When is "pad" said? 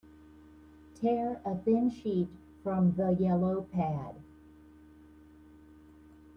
3.71-4.15